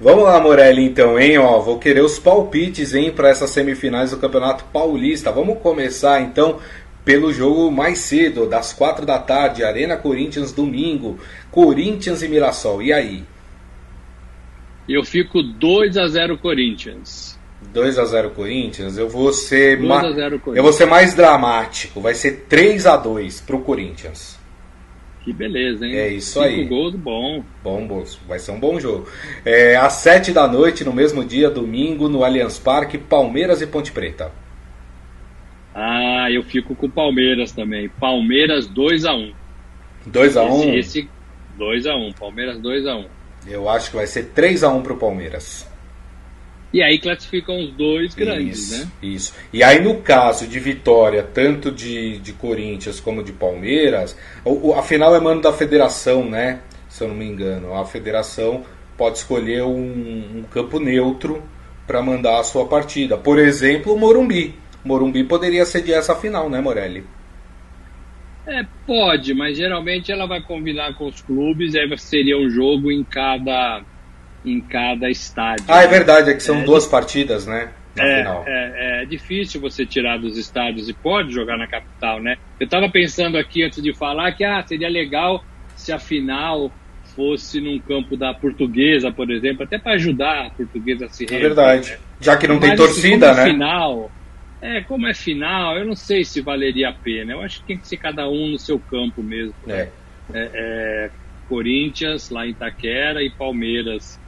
[0.00, 1.38] Vamos lá, Morelli, então, hein?
[1.38, 5.30] Ó, vou querer os palpites, hein, para essas semifinais do Campeonato Paulista.
[5.30, 6.58] Vamos começar então
[7.06, 11.20] pelo jogo mais cedo, das quatro da tarde, Arena Corinthians, domingo.
[11.52, 12.82] Corinthians e Mirassol.
[12.82, 13.22] E aí?
[14.88, 17.38] Eu fico 2 a 0 Corinthians.
[17.72, 20.02] 2 a 0 Corinthians, eu vou ser ma...
[20.54, 24.38] eu vou ser mais dramático, vai ser 3 a 2 pro Corinthians.
[25.24, 25.96] Que beleza, hein?
[25.96, 26.64] É isso Cinco aí.
[26.66, 27.42] gols bom.
[27.62, 29.08] Bom, vai ser um bom jogo.
[29.44, 33.90] É, às 7 da noite, no mesmo dia, domingo, no Allianz Parque, Palmeiras e Ponte
[33.92, 34.30] Preta.
[35.78, 37.86] Ah, eu fico com o Palmeiras também.
[38.00, 39.32] Palmeiras 2 a 1
[40.06, 41.06] 2 a 1 Esse
[41.58, 43.04] 2 a 1 Palmeiras 2 a 1
[43.46, 45.68] Eu acho que vai ser 3 a 1 pro Palmeiras.
[46.72, 48.90] E aí classificam os dois grandes, isso, né?
[49.02, 49.34] Isso.
[49.52, 54.82] E aí, no caso de vitória, tanto de, de Corinthians como de Palmeiras, o, a
[54.82, 56.60] final é mano da federação, né?
[56.88, 57.74] Se eu não me engano.
[57.74, 58.64] A federação
[58.96, 61.42] pode escolher um, um campo neutro
[61.86, 63.16] para mandar a sua partida.
[63.16, 64.54] Por exemplo, o Morumbi.
[64.86, 67.04] Morumbi poderia sediar essa final, né, Morelli?
[68.46, 73.02] É, pode, mas geralmente ela vai combinar com os clubes, aí seria um jogo em
[73.02, 73.82] cada
[74.44, 75.64] em cada estádio.
[75.66, 77.70] Ah, é verdade, é que são é, duas partidas, né?
[77.98, 82.36] É, é, é, difícil você tirar dos estádios e pode jogar na capital, né?
[82.60, 85.44] Eu estava pensando aqui antes de falar que ah, seria legal
[85.74, 86.70] se a final
[87.16, 91.38] fosse num campo da portuguesa, por exemplo, até para ajudar a portuguesa a se reerguer.
[91.38, 91.90] É verdade.
[91.92, 91.98] Né?
[92.20, 93.44] Já que não tem Mas, assim, torcida, né?
[93.46, 94.10] Final,
[94.60, 97.32] é, como é final, eu não sei se valeria a pena.
[97.32, 99.54] Eu acho que tem que ser cada um no seu campo mesmo.
[99.68, 99.88] É.
[100.32, 101.10] É, é
[101.48, 104.18] Corinthians, lá em Itaquera, e Palmeiras,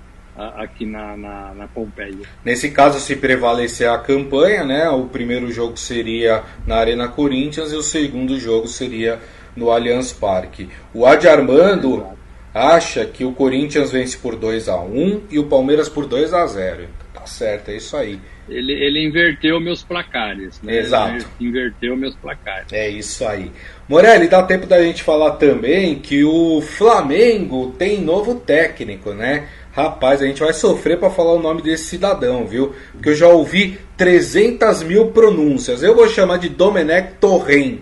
[0.57, 2.21] aqui na, na, na, Pompeia.
[2.45, 7.77] Nesse caso, se prevalecer a campanha, né, o primeiro jogo seria na Arena Corinthians e
[7.77, 9.19] o segundo jogo seria
[9.57, 10.69] no Allianz Parque.
[10.95, 12.07] O Adi Armando
[12.55, 16.47] acha que o Corinthians vence por 2 a 1 e o Palmeiras por 2 a
[16.47, 18.20] 0 Tá certo, é isso aí.
[18.48, 20.61] Ele, ele inverteu meus placares.
[20.62, 20.78] Né?
[20.78, 21.26] Exato.
[21.38, 22.72] Ele inverteu meus placares.
[22.72, 23.50] É isso aí.
[23.88, 29.48] Morelli, dá tempo da gente falar também que o Flamengo tem novo técnico, né?
[29.72, 32.74] Rapaz, a gente vai sofrer para falar o nome desse cidadão, viu?
[32.92, 35.83] Porque eu já ouvi 300 mil pronúncias.
[35.83, 37.81] Eu vou chamar de Domenech Torren.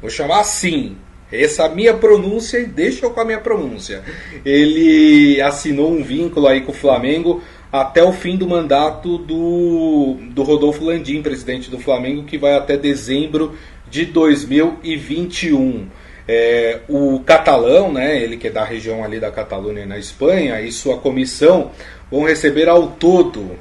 [0.00, 0.96] Vou chamar assim.
[1.32, 4.02] Essa é a minha pronúncia e deixa eu com a minha pronúncia.
[4.44, 7.40] Ele assinou um vínculo aí com o Flamengo
[7.72, 12.76] até o fim do mandato do, do Rodolfo Landim, presidente do Flamengo, que vai até
[12.76, 13.54] dezembro
[13.88, 15.86] de 2021.
[16.26, 20.70] É, o catalão, né, ele que é da região ali da Catalunha na Espanha, e
[20.70, 21.70] sua comissão
[22.10, 23.56] vão receber ao todo,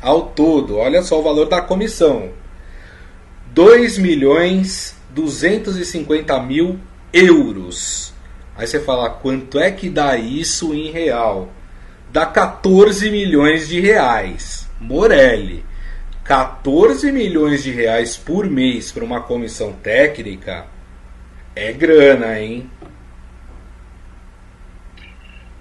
[0.00, 2.30] ao todo, olha só o valor da comissão,
[3.52, 6.78] 2 milhões 250 mil
[7.12, 8.12] euros.
[8.56, 11.48] Aí você fala, quanto é que dá isso em real?
[12.10, 14.68] Dá 14 milhões de reais.
[14.80, 15.64] Morelli,
[16.24, 20.66] 14 milhões de reais por mês para uma comissão técnica
[21.54, 22.70] é grana, hein?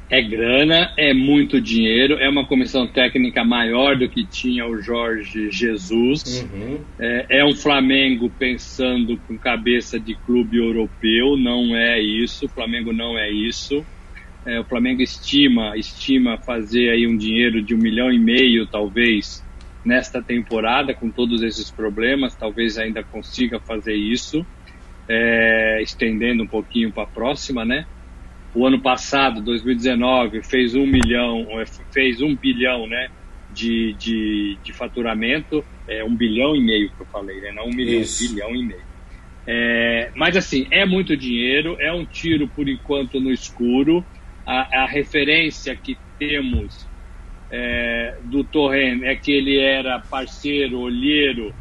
[0.09, 5.51] É grana, é muito dinheiro, é uma comissão técnica maior do que tinha o Jorge
[5.51, 6.47] Jesus.
[6.53, 6.79] Uhum.
[6.97, 12.45] É, é, um Flamengo pensando com cabeça de clube europeu, não é isso.
[12.45, 13.85] O Flamengo não é isso.
[14.47, 19.43] É, o Flamengo estima, estima fazer aí um dinheiro de um milhão e meio, talvez,
[19.83, 24.47] nesta temporada, com todos esses problemas, talvez ainda consiga fazer isso,
[25.09, 27.85] é, estendendo um pouquinho para a próxima, né?
[28.55, 33.09] O ano passado, 2019, fez um milhão, é, fez um bilhão, né?
[33.51, 37.51] De, de, de faturamento, é um bilhão e meio que eu falei, né?
[37.51, 38.33] Não um milhão, Isso.
[38.33, 38.87] bilhão e meio.
[39.45, 44.05] É, mas assim, é muito dinheiro, é um tiro por enquanto no escuro
[44.47, 46.87] a, a referência que temos
[47.51, 51.53] é, do Torren é que ele era parceiro, olheiro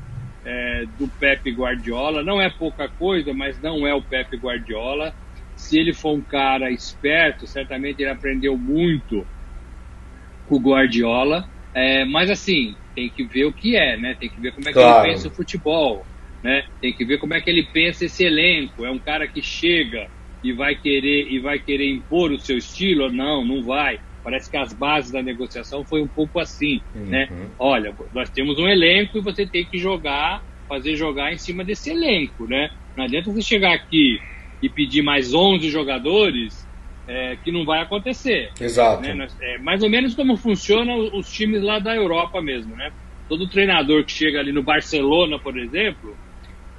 [0.44, 2.22] é, do Pepe Guardiola.
[2.22, 5.12] Não é pouca coisa, mas não é o Pepe Guardiola.
[5.56, 9.26] Se ele for um cara esperto, certamente ele aprendeu muito
[10.46, 11.48] com o Guardiola.
[11.74, 14.14] É, mas assim, tem que ver o que é, né?
[14.18, 15.04] Tem que ver como é que claro.
[15.04, 16.06] ele pensa o futebol,
[16.40, 16.62] né?
[16.80, 18.86] Tem que ver como é que ele pensa esse elenco.
[18.86, 20.08] É um cara que chega
[20.46, 23.10] e vai querer e vai querer impor o seu estilo?
[23.10, 23.98] Não, não vai.
[24.22, 27.06] Parece que as bases da negociação foi um pouco assim, uhum.
[27.06, 27.28] né?
[27.58, 31.90] Olha, nós temos um elenco e você tem que jogar, fazer jogar em cima desse
[31.90, 32.70] elenco, né?
[32.96, 34.20] Não adianta você chegar aqui
[34.62, 36.66] e pedir mais 11 jogadores,
[37.08, 38.50] é, que não vai acontecer.
[38.60, 39.02] Exato.
[39.02, 39.26] Né?
[39.40, 42.92] É mais ou menos como funcionam os times lá da Europa mesmo, né?
[43.28, 46.16] Todo treinador que chega ali no Barcelona, por exemplo,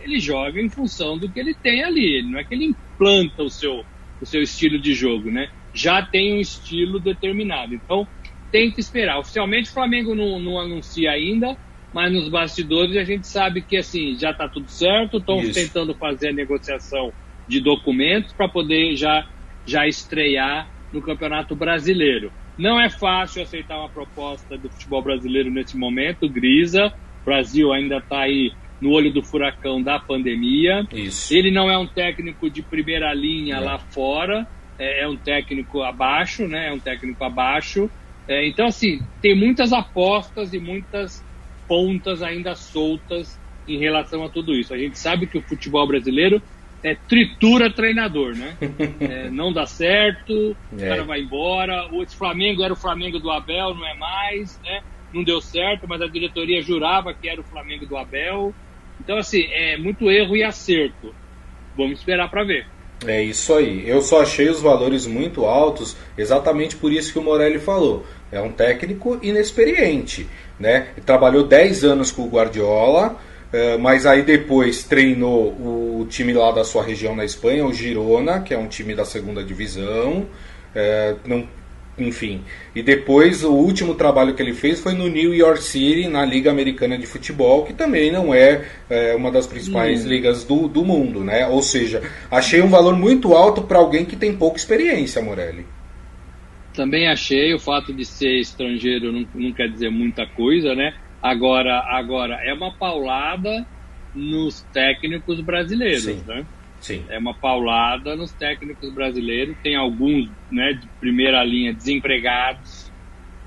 [0.08, 2.24] ele joga em função do que ele tem ali.
[2.24, 3.84] Não é que ele implanta o seu,
[4.22, 5.50] o seu estilo de jogo, né?
[5.74, 7.74] Já tem um estilo determinado.
[7.74, 8.08] Então,
[8.52, 9.20] tem que esperar.
[9.20, 11.58] Oficialmente, o Flamengo não, não anuncia ainda,
[11.94, 15.18] mas nos bastidores a gente sabe que assim já está tudo certo.
[15.18, 17.14] Estão tentando fazer a negociação
[17.48, 19.26] de documentos para poder já,
[19.66, 22.32] já estrear no Campeonato Brasileiro.
[22.58, 26.92] Não é fácil aceitar uma proposta do futebol brasileiro nesse momento, Grisa.
[27.22, 30.86] O Brasil ainda está aí no olho do furacão da pandemia.
[30.94, 31.34] Isso.
[31.34, 36.48] Ele não é um técnico de primeira linha lá fora, é, é, um técnico abaixo,
[36.48, 36.68] né?
[36.70, 37.90] É um técnico abaixo.
[38.28, 41.24] É, então, assim, tem muitas apostas e muitas
[41.68, 44.74] pontas ainda soltas em relação a tudo isso.
[44.74, 46.42] A gente sabe que o futebol brasileiro
[46.84, 48.56] é tritura treinador, né?
[49.00, 51.04] É, não dá certo, o cara é.
[51.04, 51.88] vai embora.
[51.92, 54.82] O Flamengo era o Flamengo do Abel, não é mais, né?
[55.14, 58.54] Não deu certo, mas a diretoria jurava que era o Flamengo do Abel.
[59.08, 61.16] Então, assim, é muito erro e acerto.
[61.78, 62.66] Vamos esperar para ver.
[63.08, 63.88] É isso aí.
[63.88, 68.06] Eu só achei os valores muito altos, exatamente por isso que o Morelli falou.
[68.30, 70.28] É um técnico inexperiente,
[70.60, 70.88] né?
[71.06, 73.16] Trabalhou 10 anos com o Guardiola,
[73.54, 78.42] eh, mas aí depois treinou o time lá da sua região na Espanha, o Girona,
[78.42, 80.28] que é um time da segunda divisão.
[80.76, 81.48] Eh, não
[81.98, 82.44] enfim.
[82.76, 86.52] E depois o último trabalho que ele fez foi no New York City, na Liga
[86.52, 90.10] Americana de Futebol, que também não é, é uma das principais hum.
[90.10, 91.48] ligas do, do mundo, né?
[91.48, 95.66] Ou seja, achei um valor muito alto para alguém que tem pouca experiência, Morelli.
[96.74, 100.94] Também achei, o fato de ser estrangeiro não, não quer dizer muita coisa, né?
[101.22, 103.66] Agora, agora é uma paulada
[104.14, 106.24] nos técnicos brasileiros, Sim.
[106.28, 106.46] né?
[106.80, 107.06] Sim.
[107.10, 109.56] É uma paulada nos técnicos brasileiros.
[109.62, 112.92] Tem alguns né, de primeira linha desempregados,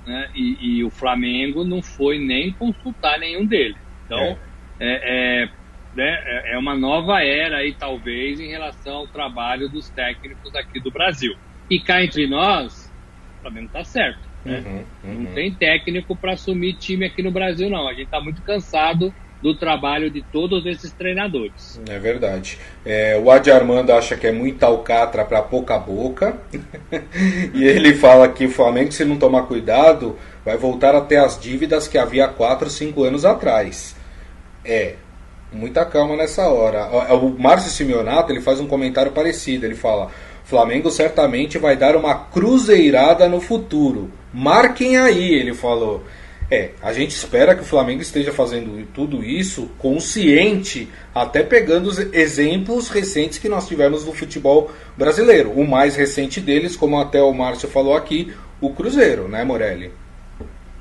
[0.07, 3.79] né, e, e, o Flamengo não foi nem consultar nenhum deles.
[4.05, 4.39] Então, é.
[4.81, 5.49] É, é,
[5.95, 10.91] né, é uma nova era aí, talvez, em relação ao trabalho dos técnicos aqui do
[10.91, 11.35] Brasil.
[11.69, 12.93] E cá entre nós,
[13.39, 14.29] o Flamengo está certo.
[14.45, 14.59] Né?
[14.59, 15.23] Uhum, uhum.
[15.23, 17.87] Não tem técnico para assumir time aqui no Brasil, não.
[17.87, 21.81] A gente está muito cansado do trabalho de todos esses treinadores.
[21.89, 22.59] É verdade.
[22.85, 26.39] É, o Adi Armando acha que é muita alcatra para pouca boca.
[27.55, 31.41] e ele fala que o Flamengo, se não tomar cuidado, vai voltar a ter as
[31.41, 33.97] dívidas que havia 4, 5 anos atrás.
[34.65, 34.95] É,
[35.53, 36.87] muita calma nessa hora.
[37.17, 39.65] O Márcio Simeonato ele faz um comentário parecido.
[39.65, 40.11] Ele fala:
[40.45, 44.11] Flamengo certamente vai dar uma cruzeirada no futuro.
[44.33, 46.05] Marquem aí, ele falou.
[46.51, 51.99] É, a gente espera que o Flamengo esteja fazendo tudo isso consciente, até pegando os
[52.13, 55.53] exemplos recentes que nós tivemos no futebol brasileiro.
[55.53, 59.93] O mais recente deles, como até o Márcio falou aqui, o Cruzeiro, né, Morelli?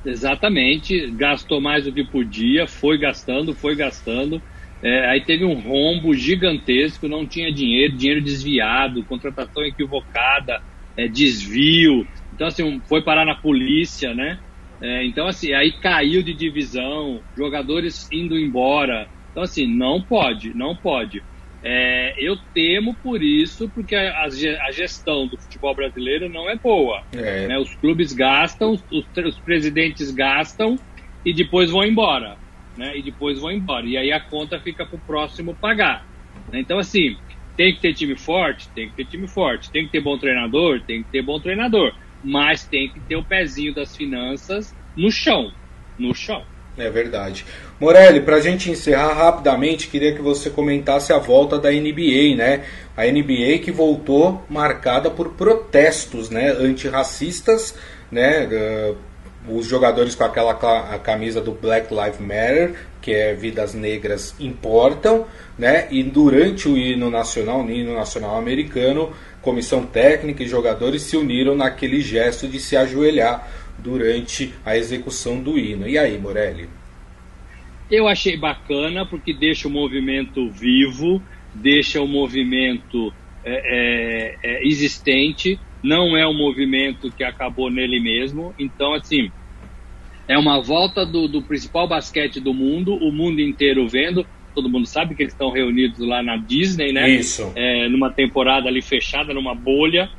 [0.04, 4.42] Exatamente, gastou mais do que podia, foi gastando, foi gastando.
[4.82, 10.64] É, aí teve um rombo gigantesco, não tinha dinheiro, dinheiro desviado, contratação equivocada,
[10.98, 12.08] é, desvio.
[12.34, 14.40] Então, assim, foi parar na polícia, né?
[14.82, 19.08] É, então, assim, aí caiu de divisão, jogadores indo embora.
[19.32, 21.22] Então, assim, não pode, não pode.
[21.62, 27.04] É, eu temo por isso, porque a, a, gestão do futebol brasileiro não é boa.
[27.13, 27.48] É.
[27.48, 27.58] Né?
[27.58, 30.78] Os clubes gastam, os, os, presidentes gastam
[31.26, 32.38] e depois vão embora.
[32.78, 32.98] Né?
[32.98, 33.86] E depois vão embora.
[33.86, 36.08] E aí a conta fica para o próximo pagar.
[36.50, 36.62] Né?
[36.62, 37.18] Então, assim,
[37.58, 38.70] tem que ter time forte?
[38.70, 39.70] Tem que ter time forte.
[39.70, 40.80] Tem que ter bom treinador?
[40.88, 45.52] Tem que ter bom treinador mas tem que ter o pezinho das finanças no chão,
[45.98, 46.44] no chão.
[46.78, 47.46] É verdade.
[47.80, 52.64] Morelli, para a gente encerrar rapidamente, queria que você comentasse a volta da NBA, né?
[52.96, 57.76] A NBA que voltou marcada por protestos, né, antirracistas,
[58.12, 58.48] né?
[58.48, 58.98] Uh,
[59.48, 60.54] os jogadores com aquela
[61.00, 65.26] camisa do Black Lives Matter, que é vidas negras importam,
[65.58, 65.88] né?
[65.90, 71.56] E durante o hino nacional, o hino nacional americano, comissão técnica e jogadores se uniram
[71.56, 73.47] naquele gesto de se ajoelhar
[73.78, 75.88] durante a execução do hino.
[75.88, 76.69] E aí, Morelli?
[77.89, 81.21] Eu achei bacana porque deixa o movimento vivo,
[81.54, 83.12] deixa o movimento
[83.43, 88.54] é, é, é, existente, não é um movimento que acabou nele mesmo.
[88.60, 89.32] Então, assim,
[90.28, 94.86] é uma volta do, do principal basquete do mundo, o mundo inteiro vendo todo mundo
[94.86, 97.10] sabe que eles estão reunidos lá na Disney, né?
[97.10, 97.52] Isso.
[97.56, 100.10] É, numa temporada ali fechada, numa bolha.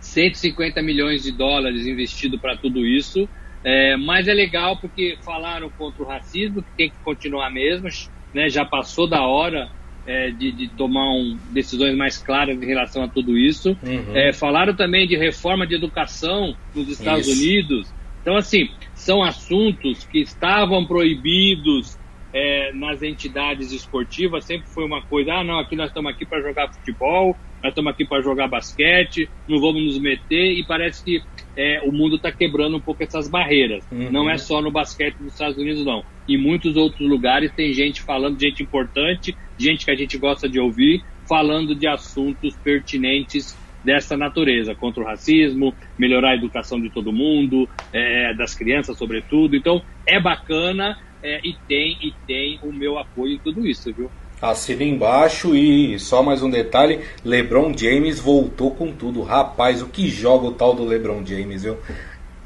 [0.00, 3.28] 150 milhões de dólares investido para tudo isso.
[3.64, 7.88] É, mas é legal porque falaram contra o racismo, que tem que continuar mesmo,
[8.34, 8.48] né?
[8.48, 9.70] Já passou da hora
[10.06, 13.76] é, de, de, tomar um, decisões mais claras em relação a tudo isso.
[13.82, 14.16] Uhum.
[14.16, 17.40] É, falaram também de reforma de educação nos Estados isso.
[17.40, 17.94] Unidos.
[18.20, 21.98] Então, assim, são assuntos que estavam proibidos
[22.32, 26.40] é, nas entidades esportivas sempre foi uma coisa, ah, não, aqui nós estamos aqui para
[26.40, 31.22] jogar futebol, nós estamos aqui para jogar basquete, não vamos nos meter, e parece que
[31.56, 33.86] é, o mundo está quebrando um pouco essas barreiras.
[33.92, 34.10] Uhum.
[34.10, 36.02] Não é só no basquete dos Estados Unidos, não.
[36.28, 40.58] Em muitos outros lugares tem gente falando, gente importante, gente que a gente gosta de
[40.58, 47.12] ouvir, falando de assuntos pertinentes dessa natureza, contra o racismo, melhorar a educação de todo
[47.12, 49.56] mundo, é, das crianças sobretudo.
[49.56, 54.10] Então, é bacana, é, e tem e tem o meu apoio em tudo isso, viu?
[54.40, 59.22] Assina embaixo e só mais um detalhe: LeBron James voltou com tudo.
[59.22, 61.76] Rapaz, o que joga o tal do LeBron James, viu?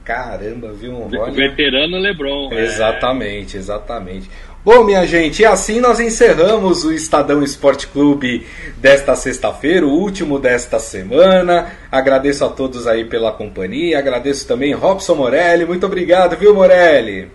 [0.04, 0.94] Caramba, viu?
[0.94, 1.32] Olha...
[1.32, 2.52] Veterano LeBron.
[2.52, 2.64] É.
[2.64, 3.60] Exatamente, é.
[3.60, 4.30] exatamente.
[4.62, 8.44] Bom, minha gente, e assim nós encerramos o Estadão Esporte Clube
[8.76, 11.72] desta sexta-feira, o último desta semana.
[11.90, 15.64] Agradeço a todos aí pela companhia, agradeço também Robson Morelli.
[15.64, 17.30] Muito obrigado, viu, Morelli?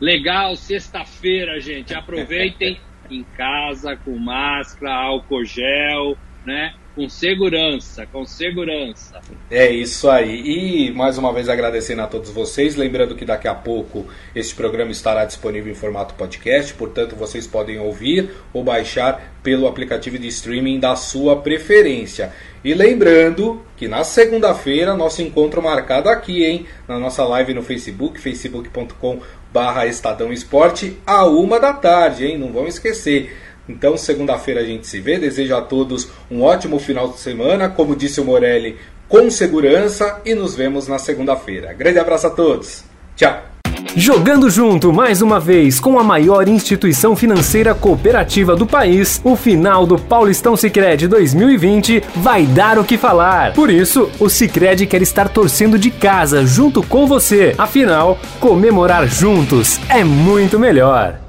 [0.00, 1.94] Legal, sexta-feira, gente.
[1.94, 2.78] Aproveitem
[3.10, 6.74] em casa, com máscara, álcool gel, né?
[6.94, 9.20] Com segurança, com segurança.
[9.50, 10.88] É isso aí.
[10.88, 12.74] E mais uma vez agradecendo a todos vocês.
[12.74, 17.78] Lembrando que daqui a pouco este programa estará disponível em formato podcast, portanto vocês podem
[17.78, 22.32] ouvir ou baixar pelo aplicativo de streaming da sua preferência.
[22.64, 26.66] E lembrando que na segunda-feira nosso encontro marcado aqui, hein?
[26.88, 29.20] Na nossa live no Facebook, facebook.com
[29.52, 32.38] barra Estadão Esporte, a uma da tarde, hein?
[32.38, 33.36] Não vão esquecer.
[33.68, 35.18] Então, segunda-feira a gente se vê.
[35.18, 37.68] Desejo a todos um ótimo final de semana.
[37.68, 38.78] Como disse o Morelli,
[39.08, 40.20] com segurança.
[40.24, 41.72] E nos vemos na segunda-feira.
[41.74, 42.82] Grande abraço a todos.
[43.14, 43.57] Tchau.
[43.96, 49.86] Jogando junto mais uma vez com a maior instituição financeira cooperativa do país, o final
[49.86, 53.54] do Paulistão Sicredi 2020 vai dar o que falar.
[53.54, 57.54] Por isso, o Sicredi quer estar torcendo de casa junto com você.
[57.58, 61.27] Afinal, comemorar juntos é muito melhor.